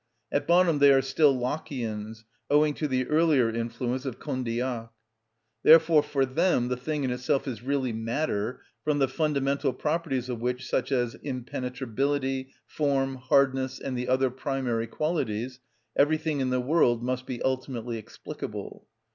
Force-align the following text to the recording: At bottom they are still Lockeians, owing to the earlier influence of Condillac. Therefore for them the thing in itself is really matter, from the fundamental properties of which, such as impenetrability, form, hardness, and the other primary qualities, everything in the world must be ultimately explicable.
At 0.31 0.47
bottom 0.47 0.79
they 0.79 0.91
are 0.91 1.03
still 1.03 1.31
Lockeians, 1.37 2.23
owing 2.49 2.73
to 2.73 2.87
the 2.87 3.05
earlier 3.05 3.51
influence 3.51 4.03
of 4.03 4.17
Condillac. 4.19 4.89
Therefore 5.61 6.01
for 6.01 6.25
them 6.25 6.69
the 6.69 6.75
thing 6.75 7.03
in 7.03 7.11
itself 7.11 7.47
is 7.47 7.61
really 7.61 7.93
matter, 7.93 8.63
from 8.83 8.97
the 8.97 9.07
fundamental 9.07 9.71
properties 9.73 10.27
of 10.27 10.39
which, 10.39 10.67
such 10.67 10.91
as 10.91 11.13
impenetrability, 11.21 12.49
form, 12.65 13.17
hardness, 13.17 13.79
and 13.79 13.95
the 13.95 14.07
other 14.07 14.31
primary 14.31 14.87
qualities, 14.87 15.59
everything 15.95 16.39
in 16.39 16.49
the 16.49 16.59
world 16.59 17.03
must 17.03 17.27
be 17.27 17.39
ultimately 17.43 17.99
explicable. 17.99 18.87